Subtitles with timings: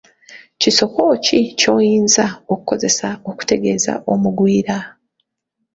[0.61, 4.77] Kisoko ki kyoyinza okukoseza ekitegeeza Omugwira?.